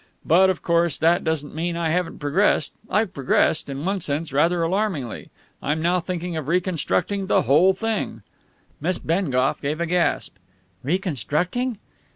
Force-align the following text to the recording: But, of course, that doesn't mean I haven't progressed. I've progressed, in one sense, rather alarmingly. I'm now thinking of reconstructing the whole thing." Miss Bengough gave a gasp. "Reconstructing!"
But, 0.25 0.49
of 0.49 0.63
course, 0.63 0.97
that 0.97 1.23
doesn't 1.23 1.53
mean 1.53 1.77
I 1.77 1.91
haven't 1.91 2.17
progressed. 2.17 2.73
I've 2.89 3.13
progressed, 3.13 3.69
in 3.69 3.85
one 3.85 4.01
sense, 4.01 4.33
rather 4.33 4.63
alarmingly. 4.63 5.29
I'm 5.61 5.79
now 5.79 5.99
thinking 5.99 6.35
of 6.35 6.47
reconstructing 6.47 7.27
the 7.27 7.43
whole 7.43 7.73
thing." 7.73 8.23
Miss 8.79 8.97
Bengough 8.97 9.61
gave 9.61 9.79
a 9.79 9.85
gasp. 9.85 10.37
"Reconstructing!" 10.81 11.77